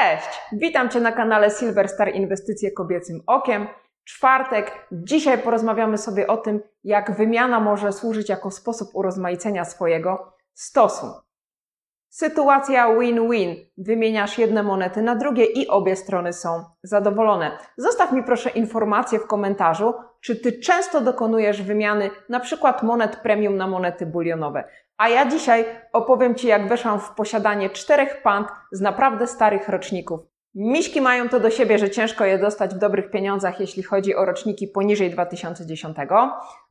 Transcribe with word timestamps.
Cześć! 0.00 0.40
Witam 0.52 0.88
Cię 0.88 1.00
na 1.00 1.12
kanale 1.12 1.50
Silverstar 1.50 2.14
Inwestycje 2.14 2.70
Kobiecym 2.70 3.20
Okiem. 3.26 3.66
Czwartek. 4.04 4.86
Dzisiaj 4.92 5.38
porozmawiamy 5.38 5.98
sobie 5.98 6.26
o 6.26 6.36
tym, 6.36 6.60
jak 6.84 7.16
wymiana 7.16 7.60
może 7.60 7.92
służyć 7.92 8.28
jako 8.28 8.50
sposób 8.50 8.88
urozmaicenia 8.94 9.64
swojego 9.64 10.32
stosu. 10.54 11.06
Sytuacja 12.08 12.94
win-win. 12.98 13.56
Wymieniasz 13.78 14.38
jedne 14.38 14.62
monety 14.62 15.02
na 15.02 15.14
drugie 15.14 15.44
i 15.44 15.68
obie 15.68 15.96
strony 15.96 16.32
są 16.32 16.64
zadowolone. 16.82 17.58
Zostaw 17.76 18.12
mi 18.12 18.22
proszę 18.22 18.50
informację 18.50 19.18
w 19.18 19.26
komentarzu, 19.26 19.94
czy 20.20 20.36
Ty 20.36 20.52
często 20.52 21.00
dokonujesz 21.00 21.62
wymiany 21.62 22.10
na 22.28 22.40
przykład 22.40 22.82
monet 22.82 23.16
premium 23.16 23.56
na 23.56 23.66
monety 23.66 24.06
bulionowe. 24.06 24.64
A 25.00 25.08
ja 25.08 25.26
dzisiaj 25.26 25.64
opowiem 25.92 26.34
Ci, 26.34 26.46
jak 26.46 26.68
weszłam 26.68 27.00
w 27.00 27.10
posiadanie 27.10 27.70
czterech 27.70 28.22
pand 28.22 28.48
z 28.72 28.80
naprawdę 28.80 29.26
starych 29.26 29.68
roczników. 29.68 30.20
Miśki 30.54 31.00
mają 31.00 31.28
to 31.28 31.40
do 31.40 31.50
siebie, 31.50 31.78
że 31.78 31.90
ciężko 31.90 32.24
je 32.24 32.38
dostać 32.38 32.74
w 32.74 32.78
dobrych 32.78 33.10
pieniądzach, 33.10 33.60
jeśli 33.60 33.82
chodzi 33.82 34.16
o 34.16 34.24
roczniki 34.24 34.68
poniżej 34.68 35.10
2010. 35.10 35.96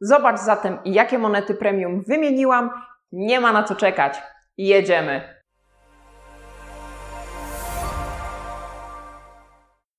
Zobacz 0.01 0.39
zatem, 0.39 0.77
jakie 0.85 1.17
monety 1.17 1.53
premium 1.53 2.03
wymieniłam. 2.07 2.69
Nie 3.11 3.39
ma 3.39 3.51
na 3.51 3.63
co 3.63 3.75
czekać. 3.75 4.21
Jedziemy! 4.57 5.38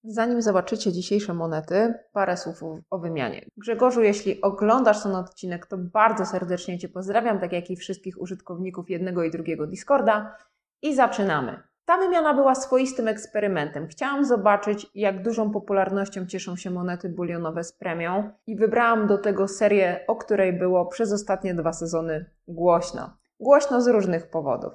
Zanim 0.04 0.42
zobaczycie 0.42 0.92
dzisiejsze 0.92 1.34
monety, 1.34 1.94
parę 2.12 2.36
słów 2.36 2.60
o 2.90 2.98
wymianie. 2.98 3.46
Grzegorzu, 3.56 4.02
jeśli 4.02 4.40
oglądasz 4.40 5.02
ten 5.02 5.14
odcinek, 5.14 5.66
to 5.66 5.78
bardzo 5.78 6.26
serdecznie 6.26 6.78
Cię 6.78 6.88
pozdrawiam, 6.88 7.40
tak 7.40 7.52
jak 7.52 7.70
i 7.70 7.76
wszystkich 7.76 8.20
użytkowników 8.20 8.90
jednego 8.90 9.24
i 9.24 9.30
drugiego 9.30 9.66
Discorda. 9.66 10.36
I 10.82 10.94
zaczynamy. 10.94 11.62
Ta 11.84 11.98
wymiana 11.98 12.34
była 12.34 12.54
swoistym 12.54 13.08
eksperymentem. 13.08 13.88
Chciałam 13.88 14.24
zobaczyć, 14.24 14.86
jak 14.94 15.22
dużą 15.22 15.50
popularnością 15.50 16.26
cieszą 16.26 16.56
się 16.56 16.70
monety 16.70 17.08
bulionowe 17.08 17.64
z 17.64 17.72
premią 17.72 18.30
i 18.46 18.56
wybrałam 18.56 19.06
do 19.06 19.18
tego 19.18 19.48
serię, 19.48 20.04
o 20.08 20.16
której 20.16 20.52
było 20.52 20.86
przez 20.86 21.12
ostatnie 21.12 21.54
dwa 21.54 21.72
sezony 21.72 22.30
głośno. 22.48 23.16
Głośno 23.40 23.80
z 23.80 23.88
różnych 23.88 24.30
powodów. 24.30 24.72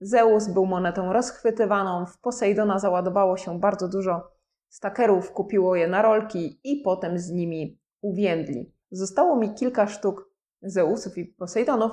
Zeus 0.00 0.48
był 0.48 0.66
monetą 0.66 1.12
rozchwytywaną, 1.12 2.06
w 2.06 2.18
Posejdona 2.18 2.78
załadowało 2.78 3.36
się 3.36 3.60
bardzo 3.60 3.88
dużo 3.88 4.39
stakerów, 4.70 5.32
kupiło 5.32 5.76
je 5.76 5.88
na 5.88 6.02
rolki 6.02 6.60
i 6.64 6.76
potem 6.76 7.18
z 7.18 7.30
nimi 7.30 7.80
uwiędli. 8.00 8.72
Zostało 8.90 9.36
mi 9.36 9.54
kilka 9.54 9.86
sztuk 9.86 10.30
Zeusów 10.62 11.18
i 11.18 11.24
Posejdonów 11.24 11.92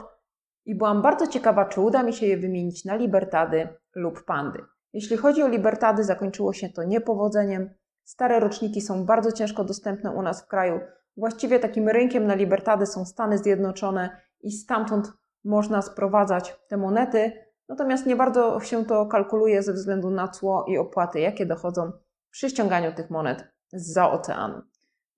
i 0.66 0.76
byłam 0.76 1.02
bardzo 1.02 1.28
ciekawa, 1.28 1.66
czy 1.66 1.82
uda 1.82 2.04
mi 2.04 2.14
się 2.14 2.26
je 2.26 2.38
wymienić 2.38 2.86
na 2.86 2.96
Libertady 2.96 3.68
lub 3.96 4.26
Pandy. 4.26 4.60
Jeśli 4.94 5.18
chodzi 5.18 5.44
o 5.44 5.48
Libertady, 5.48 6.04
zakończyło 6.04 6.54
się 6.54 6.70
to 6.70 6.84
niepowodzeniem. 6.84 7.70
Stare 8.04 8.40
roczniki 8.40 8.82
są 8.82 9.06
bardzo 9.06 9.32
ciężko 9.32 9.64
dostępne 9.64 10.12
u 10.12 10.22
nas 10.22 10.44
w 10.44 10.48
kraju. 10.48 10.80
Właściwie 11.18 11.60
takim 11.60 11.90
rynkiem 11.90 12.28
na 12.28 12.36
Libertady 12.36 12.86
są 12.86 13.06
Stany 13.06 13.38
Zjednoczone 13.38 14.22
i 14.42 14.52
stamtąd 14.52 15.12
można 15.44 15.82
sprowadzać 15.82 16.60
te 16.68 16.78
monety, 16.78 17.32
natomiast 17.70 18.06
nie 18.06 18.16
bardzo 18.16 18.60
się 18.60 18.86
to 18.86 19.06
kalkuluje 19.06 19.64
ze 19.64 19.74
względu 19.74 20.10
na 20.10 20.28
cło 20.28 20.66
i 20.68 20.78
opłaty, 20.78 21.20
jakie 21.20 21.46
dochodzą 21.46 21.92
przy 22.38 22.50
ściąganiu 22.50 22.94
tych 22.94 23.10
monet 23.10 23.48
za 23.74 24.12
oceanu. 24.12 24.62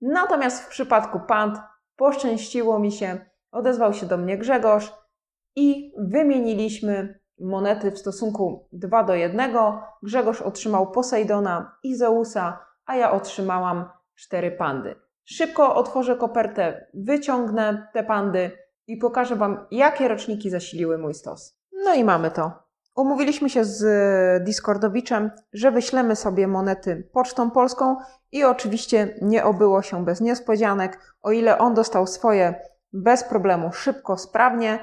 Natomiast 0.02 0.64
w 0.64 0.70
przypadku 0.70 1.20
pand 1.20 1.58
poszczęściło 1.95 2.80
mi 2.80 2.92
się, 2.92 3.26
odezwał 3.52 3.94
się 3.94 4.06
do 4.06 4.17
mnie 4.17 4.38
Grzegorz 4.38 4.94
i 5.56 5.94
wymieniliśmy 5.98 7.20
monety 7.39 7.92
w 7.92 8.00
stosunku 8.00 8.67
2 8.72 9.03
do 9.03 9.16
1. 9.16 9.52
Grzegorz 10.03 10.42
otrzymał 10.42 10.92
Posejdona 10.92 11.78
i 11.84 11.95
Zeusa, 11.95 12.66
a 12.86 12.95
ja 12.95 13.11
otrzymałam 13.11 13.89
4 14.16 14.52
pandy. 14.52 14.95
Szybko 15.23 15.76
otworzę 15.76 16.16
kopertę, 16.16 16.88
wyciągnę 16.94 17.88
te 17.94 18.04
pandy 18.04 18.52
i 18.88 18.98
pokażę 18.98 19.36
Wam, 19.36 19.67
jakie 19.71 20.08
roczniki 20.08 20.49
zasiliły 20.49 20.98
mój 20.98 21.14
stos. 21.14 21.60
No 21.71 21.94
i 21.94 22.04
mamy 22.04 22.32
to. 22.32 22.69
Umówiliśmy 22.95 23.50
się 23.50 23.66
z 23.66 23.83
Discordowiczem, 24.44 25.32
że 25.54 25.72
wyślemy 25.72 26.16
sobie 26.16 26.48
monety 26.48 27.10
pocztą 27.14 27.52
polską 27.52 27.95
i 28.32 28.44
oczywiście 28.44 29.16
nie 29.22 29.44
obyło 29.44 29.82
się 29.82 30.05
bez 30.05 30.22
niespodzianek, 30.22 31.16
o 31.22 31.32
ile 31.32 31.58
on 31.58 31.73
dostał 31.73 32.08
swoje 32.08 32.55
bez 32.94 33.23
problemu, 33.23 33.73
szybko, 33.73 34.17
sprawnie, 34.17 34.80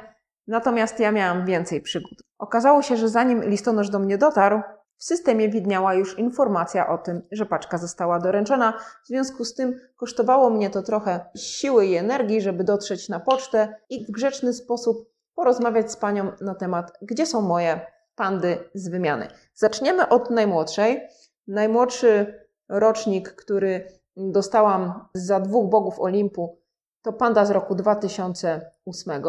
natomiast 0.46 1.00
ja 1.00 1.12
miałam 1.12 1.46
więcej 1.46 1.80
przygód. 1.80 2.22
Okazało 2.38 2.82
się, 2.82 2.96
że 2.96 3.08
zanim 3.08 3.44
listonosz 3.44 3.90
do 3.90 3.98
mnie 3.98 4.18
dotarł, 4.18 4.60
w 4.98 5.04
systemie 5.04 5.48
widniała 5.48 5.94
już 5.94 6.18
informacja 6.18 6.88
o 6.88 6.98
tym, 6.98 7.22
że 7.32 7.46
paczka 7.46 7.78
została 7.78 8.18
doręczona. 8.18 8.72
W 9.04 9.08
związku 9.08 9.44
z 9.44 9.54
tym 9.54 9.80
kosztowało 9.96 10.50
mnie 10.50 10.70
to 10.70 10.82
trochę 10.82 11.20
siły 11.36 11.86
i 11.86 11.94
energii, 11.94 12.40
żeby 12.40 12.64
dotrzeć 12.64 13.08
na 13.08 13.20
pocztę 13.20 13.74
i 13.90 14.06
w 14.06 14.10
grzeczny 14.10 14.52
sposób 14.52 15.10
porozmawiać 15.34 15.92
z 15.92 15.96
panią 15.96 16.32
na 16.40 16.54
temat, 16.54 16.92
gdzie 17.02 17.26
są 17.26 17.40
moje 17.40 17.80
pandy 18.16 18.70
z 18.74 18.88
wymiany. 18.88 19.28
Zaczniemy 19.54 20.08
od 20.08 20.30
najmłodszej. 20.30 21.08
Najmłodszy 21.46 22.40
rocznik, 22.68 23.32
który 23.32 23.88
dostałam 24.16 25.08
za 25.14 25.40
dwóch 25.40 25.70
bogów 25.70 26.00
Olimpu, 26.00 26.60
to 27.02 27.12
panda 27.12 27.44
z 27.44 27.50
roku 27.50 27.74
2008. 27.74 29.22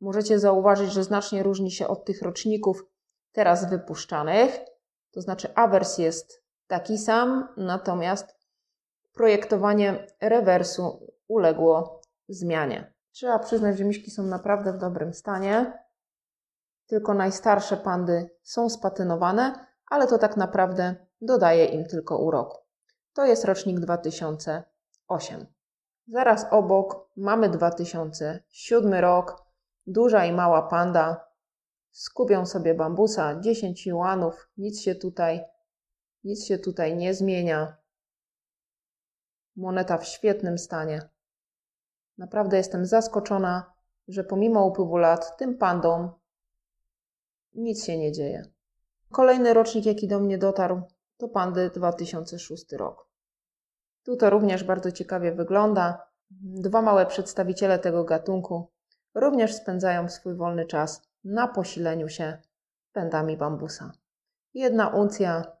Możecie 0.00 0.38
zauważyć, 0.38 0.92
że 0.92 1.04
znacznie 1.04 1.42
różni 1.42 1.70
się 1.70 1.88
od 1.88 2.04
tych 2.04 2.22
roczników 2.22 2.86
teraz 3.32 3.70
wypuszczanych. 3.70 4.60
To 5.10 5.20
znaczy, 5.20 5.54
awers 5.54 5.98
jest 5.98 6.42
taki 6.66 6.98
sam, 6.98 7.48
natomiast 7.56 8.36
projektowanie 9.12 10.06
rewersu 10.20 11.06
uległo 11.28 12.00
zmianie. 12.28 12.92
Trzeba 13.12 13.38
przyznać, 13.38 13.78
że 13.78 13.84
miśki 13.84 14.10
są 14.10 14.22
naprawdę 14.22 14.72
w 14.72 14.78
dobrym 14.78 15.14
stanie. 15.14 15.72
Tylko 16.92 17.14
najstarsze 17.14 17.76
pandy 17.76 18.30
są 18.42 18.68
spatynowane, 18.70 19.66
ale 19.90 20.06
to 20.06 20.18
tak 20.18 20.36
naprawdę 20.36 20.96
dodaje 21.20 21.64
im 21.64 21.84
tylko 21.84 22.18
uroku. 22.18 22.58
To 23.12 23.26
jest 23.26 23.44
rocznik 23.44 23.80
2008. 23.80 25.46
Zaraz 26.06 26.46
obok 26.50 27.08
mamy 27.16 27.48
2007 27.48 28.94
rok. 28.94 29.44
Duża 29.86 30.24
i 30.24 30.32
mała 30.32 30.62
panda 30.62 31.28
skupią 31.90 32.46
sobie 32.46 32.74
bambusa, 32.74 33.40
10 33.40 33.86
juanów, 33.86 34.48
nic 34.56 34.80
się 34.80 34.94
tutaj, 34.94 35.44
nic 36.24 36.44
się 36.44 36.58
tutaj 36.58 36.96
nie 36.96 37.14
zmienia. 37.14 37.76
Moneta 39.56 39.98
w 39.98 40.06
świetnym 40.06 40.58
stanie. 40.58 41.08
Naprawdę 42.18 42.56
jestem 42.56 42.86
zaskoczona, 42.86 43.72
że 44.08 44.24
pomimo 44.24 44.66
upływu 44.66 44.96
lat 44.96 45.36
tym 45.36 45.58
pandom 45.58 46.21
nic 47.54 47.84
się 47.84 47.98
nie 47.98 48.12
dzieje. 48.12 48.42
Kolejny 49.10 49.54
rocznik, 49.54 49.86
jaki 49.86 50.08
do 50.08 50.20
mnie 50.20 50.38
dotarł, 50.38 50.82
to 51.16 51.28
Pandy 51.28 51.70
2006 51.70 52.72
rok. 52.72 53.08
Tu 54.04 54.16
to 54.16 54.30
również 54.30 54.64
bardzo 54.64 54.92
ciekawie 54.92 55.32
wygląda. 55.32 56.06
Dwa 56.40 56.82
małe 56.82 57.06
przedstawiciele 57.06 57.78
tego 57.78 58.04
gatunku 58.04 58.70
również 59.14 59.54
spędzają 59.54 60.08
swój 60.08 60.34
wolny 60.34 60.66
czas 60.66 61.02
na 61.24 61.48
posileniu 61.48 62.08
się 62.08 62.38
pędami 62.92 63.36
bambusa. 63.36 63.92
Jedna 64.54 64.88
uncja 64.88 65.56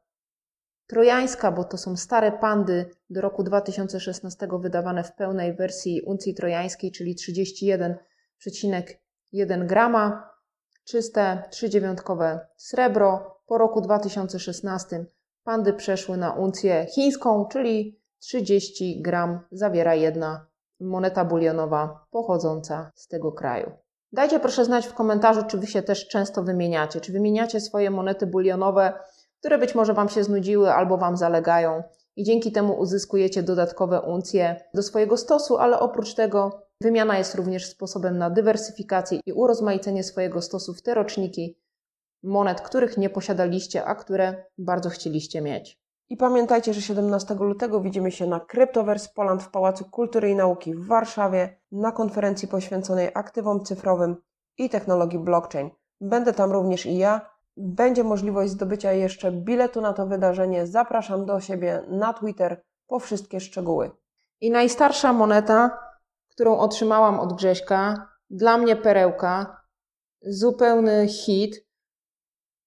trojańska, 0.86 1.52
bo 1.52 1.64
to 1.64 1.78
są 1.78 1.96
stare 1.96 2.32
pandy 2.32 2.90
do 3.10 3.20
roku 3.20 3.42
2016 3.42 4.48
wydawane 4.60 5.04
w 5.04 5.14
pełnej 5.14 5.56
wersji 5.56 6.02
uncji 6.02 6.34
trojańskiej, 6.34 6.92
czyli 6.92 7.16
31,1 7.16 9.66
grama 9.66 10.31
czyste, 10.84 11.42
trzydziewiątkowe 11.50 12.46
srebro. 12.56 13.40
Po 13.46 13.58
roku 13.58 13.80
2016 13.80 15.06
pandy 15.44 15.72
przeszły 15.72 16.16
na 16.16 16.32
uncję 16.32 16.86
chińską, 16.94 17.46
czyli 17.46 18.00
30 18.18 19.02
gram 19.02 19.40
zawiera 19.50 19.94
jedna 19.94 20.46
moneta 20.80 21.24
bulionowa 21.24 22.06
pochodząca 22.10 22.90
z 22.94 23.08
tego 23.08 23.32
kraju. 23.32 23.72
Dajcie 24.12 24.40
proszę 24.40 24.64
znać 24.64 24.86
w 24.86 24.94
komentarzu, 24.94 25.42
czy 25.46 25.58
Wy 25.58 25.66
się 25.66 25.82
też 25.82 26.08
często 26.08 26.42
wymieniacie. 26.42 27.00
Czy 27.00 27.12
wymieniacie 27.12 27.60
swoje 27.60 27.90
monety 27.90 28.26
bulionowe, 28.26 28.92
które 29.40 29.58
być 29.58 29.74
może 29.74 29.94
Wam 29.94 30.08
się 30.08 30.24
znudziły 30.24 30.72
albo 30.72 30.98
Wam 30.98 31.16
zalegają 31.16 31.82
i 32.16 32.24
dzięki 32.24 32.52
temu 32.52 32.78
uzyskujecie 32.78 33.42
dodatkowe 33.42 34.00
uncje 34.00 34.64
do 34.74 34.82
swojego 34.82 35.16
stosu, 35.16 35.56
ale 35.56 35.80
oprócz 35.80 36.14
tego 36.14 36.61
Wymiana 36.82 37.18
jest 37.18 37.34
również 37.34 37.66
sposobem 37.66 38.18
na 38.18 38.30
dywersyfikację 38.30 39.20
i 39.26 39.32
urozmaicenie 39.32 40.04
swojego 40.04 40.42
stosu 40.42 40.74
w 40.74 40.82
te 40.82 40.94
roczniki 40.94 41.58
monet, 42.22 42.60
których 42.60 42.98
nie 42.98 43.10
posiadaliście, 43.10 43.84
a 43.84 43.94
które 43.94 44.44
bardzo 44.58 44.90
chcieliście 44.90 45.40
mieć. 45.40 45.80
I 46.08 46.16
pamiętajcie, 46.16 46.74
że 46.74 46.82
17 46.82 47.34
lutego 47.34 47.80
widzimy 47.80 48.10
się 48.10 48.26
na 48.26 48.40
Cryptoverse 48.40 49.08
Poland 49.14 49.42
w 49.42 49.50
Pałacu 49.50 49.84
Kultury 49.84 50.30
i 50.30 50.34
Nauki 50.34 50.74
w 50.74 50.86
Warszawie 50.86 51.56
na 51.72 51.92
konferencji 51.92 52.48
poświęconej 52.48 53.10
aktywom 53.14 53.64
cyfrowym 53.64 54.16
i 54.58 54.70
technologii 54.70 55.18
blockchain. 55.18 55.70
Będę 56.00 56.32
tam 56.32 56.52
również 56.52 56.86
i 56.86 56.96
ja, 56.96 57.30
będzie 57.56 58.04
możliwość 58.04 58.52
zdobycia 58.52 58.92
jeszcze 58.92 59.32
biletu 59.32 59.80
na 59.80 59.92
to 59.92 60.06
wydarzenie. 60.06 60.66
Zapraszam 60.66 61.26
do 61.26 61.40
siebie 61.40 61.82
na 61.88 62.12
Twitter 62.12 62.62
po 62.86 62.98
wszystkie 62.98 63.40
szczegóły. 63.40 63.90
I 64.40 64.50
najstarsza 64.50 65.12
moneta, 65.12 65.91
którą 66.42 66.58
otrzymałam 66.58 67.20
od 67.20 67.32
Grześka, 67.32 68.08
dla 68.30 68.58
mnie 68.58 68.76
perełka, 68.76 69.62
zupełny 70.22 71.08
hit, 71.08 71.66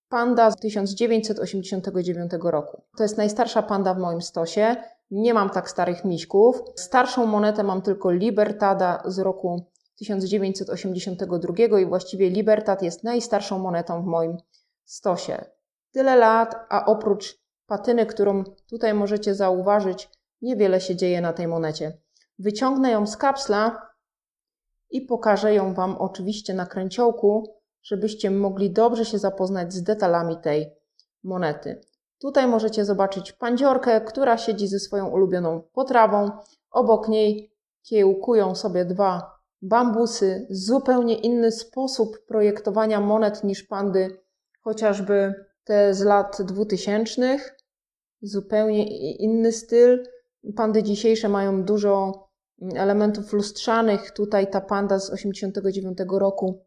panda 0.09 0.51
z 0.51 0.55
1989 0.55 2.31
roku. 2.43 2.81
To 2.97 3.03
jest 3.03 3.17
najstarsza 3.17 3.61
panda 3.61 3.93
w 3.93 3.97
moim 3.97 4.21
stosie. 4.21 4.75
Nie 5.11 5.33
mam 5.33 5.49
tak 5.49 5.69
starych 5.69 6.05
miśków. 6.05 6.61
Starszą 6.75 7.25
monetę 7.25 7.63
mam 7.63 7.81
tylko 7.81 8.11
Libertada 8.11 9.03
z 9.05 9.19
roku 9.19 9.71
1982 9.99 11.79
i 11.79 11.85
właściwie 11.85 12.29
Libertad 12.29 12.81
jest 12.81 13.03
najstarszą 13.03 13.59
monetą 13.59 14.03
w 14.03 14.05
moim 14.05 14.37
stosie. 14.85 15.45
Tyle 15.91 16.15
lat, 16.15 16.55
a 16.69 16.85
oprócz 16.85 17.39
patyny, 17.65 18.05
którą 18.05 18.43
tutaj 18.69 18.93
możecie 18.93 19.35
zauważyć, 19.35 20.09
niewiele 20.41 20.81
się 20.81 20.95
dzieje 20.95 21.21
na 21.21 21.33
tej 21.33 21.47
monecie. 21.47 22.04
Wyciągnę 22.39 22.91
ją 22.91 23.07
z 23.07 23.17
kapsla 23.17 23.89
i 24.89 25.01
pokażę 25.01 25.53
ją 25.53 25.73
Wam 25.73 25.97
oczywiście 25.97 26.53
na 26.53 26.65
kręciołku, 26.65 27.55
żebyście 27.83 28.31
mogli 28.31 28.71
dobrze 28.71 29.05
się 29.05 29.17
zapoznać 29.19 29.73
z 29.73 29.83
detalami 29.83 30.37
tej 30.41 30.73
monety. 31.23 31.81
Tutaj 32.19 32.47
możecie 32.47 32.85
zobaczyć 32.85 33.31
pandziorkę, 33.31 34.01
która 34.01 34.37
siedzi 34.37 34.67
ze 34.67 34.79
swoją 34.79 35.07
ulubioną 35.07 35.61
potrawą. 35.73 36.31
Obok 36.71 37.07
niej 37.07 37.51
kiełkują 37.83 38.55
sobie 38.55 38.85
dwa 38.85 39.39
bambusy. 39.61 40.47
Zupełnie 40.49 41.15
inny 41.15 41.51
sposób 41.51 42.25
projektowania 42.27 43.01
monet 43.01 43.43
niż 43.43 43.63
pandy, 43.63 44.19
chociażby 44.61 45.33
te 45.63 45.93
z 45.93 46.03
lat 46.03 46.41
2000. 46.41 47.37
Zupełnie 48.21 49.13
inny 49.15 49.51
styl. 49.51 50.03
Pandy 50.55 50.83
dzisiejsze 50.83 51.29
mają 51.29 51.63
dużo 51.63 52.24
elementów 52.75 53.33
lustrzanych. 53.33 54.11
Tutaj 54.11 54.49
ta 54.49 54.61
panda 54.61 54.99
z 54.99 55.09
89 55.09 55.97
roku 56.09 56.65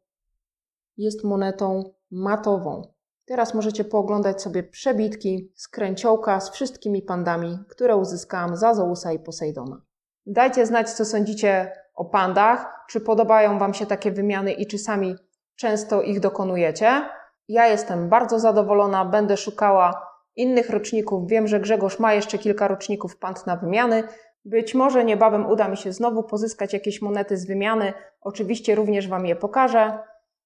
jest 0.96 1.24
monetą 1.24 1.94
matową. 2.10 2.82
Teraz 3.24 3.54
możecie 3.54 3.84
pooglądać 3.84 4.42
sobie 4.42 4.62
przebitki 4.62 5.52
z 5.56 5.68
kręciołka 5.68 6.40
z 6.40 6.50
wszystkimi 6.50 7.02
pandami, 7.02 7.58
które 7.68 7.96
uzyskałam 7.96 8.56
za 8.56 8.74
Zousa 8.74 9.12
i 9.12 9.18
Posejdona. 9.18 9.82
Dajcie 10.26 10.66
znać, 10.66 10.90
co 10.90 11.04
sądzicie 11.04 11.72
o 11.94 12.04
pandach, 12.04 12.84
czy 12.88 13.00
podobają 13.00 13.58
Wam 13.58 13.74
się 13.74 13.86
takie 13.86 14.12
wymiany 14.12 14.52
i 14.52 14.66
czy 14.66 14.78
sami 14.78 15.16
często 15.56 16.02
ich 16.02 16.20
dokonujecie. 16.20 17.02
Ja 17.48 17.66
jestem 17.66 18.08
bardzo 18.08 18.38
zadowolona, 18.38 19.04
będę 19.04 19.36
szukała 19.36 20.08
innych 20.36 20.70
roczników. 20.70 21.28
Wiem, 21.28 21.46
że 21.46 21.60
Grzegorz 21.60 21.98
ma 21.98 22.14
jeszcze 22.14 22.38
kilka 22.38 22.68
roczników 22.68 23.16
pand 23.16 23.46
na 23.46 23.56
wymiany. 23.56 24.02
Być 24.44 24.74
może 24.74 25.04
niebawem 25.04 25.46
uda 25.46 25.68
mi 25.68 25.76
się 25.76 25.92
znowu 25.92 26.22
pozyskać 26.22 26.72
jakieś 26.72 27.02
monety 27.02 27.36
z 27.36 27.46
wymiany. 27.46 27.92
Oczywiście 28.20 28.74
również 28.74 29.08
Wam 29.08 29.26
je 29.26 29.36
pokażę. 29.36 29.98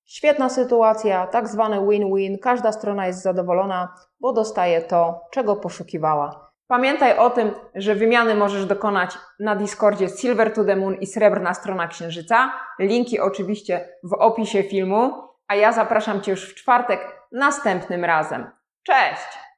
Świetna 0.04 0.48
sytuacja, 0.48 1.26
tak 1.26 1.48
zwany 1.48 1.86
win-win. 1.88 2.38
Każda 2.38 2.72
strona 2.72 3.06
jest 3.06 3.22
zadowolona, 3.22 3.94
bo 4.20 4.32
dostaje 4.32 4.82
to, 4.82 5.20
czego 5.30 5.56
poszukiwała. 5.56 6.52
Pamiętaj 6.66 7.18
o 7.18 7.30
tym, 7.30 7.50
że 7.74 7.94
wymiany 7.94 8.34
możesz 8.34 8.66
dokonać 8.66 9.18
na 9.40 9.56
Discordzie 9.56 10.08
Silver 10.08 10.52
to 10.52 10.64
the 10.64 10.76
Moon 10.76 10.94
i 10.94 11.06
Srebrna 11.06 11.54
Strona 11.54 11.88
Księżyca. 11.88 12.52
Linki 12.78 13.20
oczywiście 13.20 13.88
w 14.02 14.12
opisie 14.12 14.62
filmu. 14.62 15.12
A 15.48 15.54
ja 15.54 15.72
zapraszam 15.72 16.20
Cię 16.20 16.30
już 16.30 16.50
w 16.50 16.54
czwartek 16.54 17.16
następnym 17.32 18.04
razem. 18.04 18.50
Cześć! 18.82 19.51